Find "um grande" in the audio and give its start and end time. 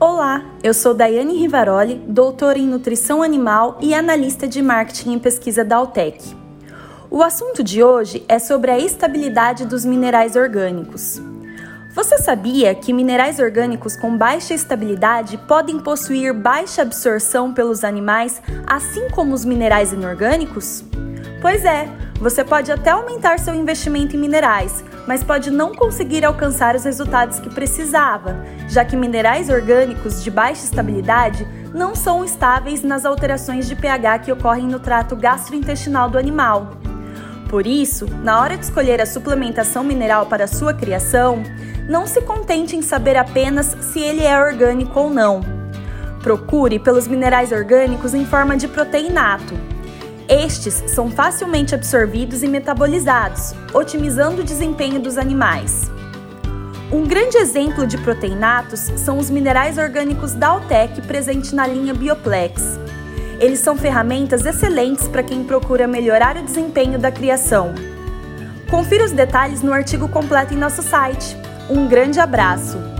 56.92-57.36, 71.70-72.20